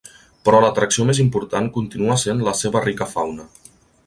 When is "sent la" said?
2.25-2.57